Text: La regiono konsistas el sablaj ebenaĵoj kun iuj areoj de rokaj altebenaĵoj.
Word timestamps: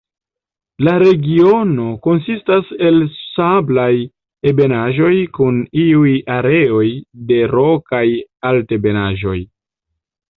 La 0.85 0.93
regiono 1.01 1.83
konsistas 2.05 2.71
el 2.89 2.95
sablaj 3.17 3.91
ebenaĵoj 4.51 5.11
kun 5.39 5.59
iuj 5.83 6.15
areoj 6.37 6.87
de 7.33 7.39
rokaj 7.53 8.01
altebenaĵoj. 8.53 9.37